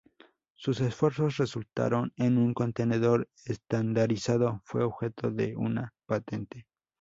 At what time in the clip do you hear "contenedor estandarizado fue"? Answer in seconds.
2.55-4.83